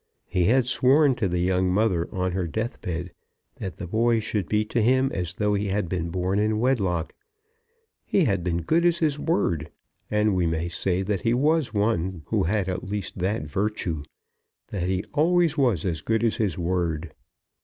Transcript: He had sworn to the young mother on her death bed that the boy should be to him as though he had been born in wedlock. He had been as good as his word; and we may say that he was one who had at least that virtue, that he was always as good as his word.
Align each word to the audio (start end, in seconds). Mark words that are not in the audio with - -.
He 0.25 0.45
had 0.45 0.65
sworn 0.65 1.13
to 1.13 1.27
the 1.27 1.37
young 1.37 1.71
mother 1.71 2.09
on 2.11 2.31
her 2.31 2.47
death 2.47 2.81
bed 2.81 3.11
that 3.57 3.77
the 3.77 3.85
boy 3.85 4.17
should 4.19 4.49
be 4.49 4.65
to 4.65 4.81
him 4.81 5.11
as 5.13 5.35
though 5.35 5.53
he 5.53 5.67
had 5.67 5.87
been 5.87 6.09
born 6.09 6.39
in 6.39 6.57
wedlock. 6.59 7.13
He 8.03 8.23
had 8.23 8.43
been 8.43 8.61
as 8.61 8.65
good 8.65 8.83
as 8.83 8.97
his 8.97 9.19
word; 9.19 9.69
and 10.09 10.33
we 10.35 10.47
may 10.47 10.69
say 10.69 11.03
that 11.03 11.21
he 11.21 11.35
was 11.35 11.71
one 11.75 12.23
who 12.25 12.41
had 12.45 12.67
at 12.67 12.89
least 12.89 13.19
that 13.19 13.43
virtue, 13.43 14.01
that 14.69 14.87
he 14.89 15.03
was 15.13 15.53
always 15.59 15.85
as 15.85 16.01
good 16.01 16.23
as 16.23 16.37
his 16.37 16.57
word. 16.57 17.13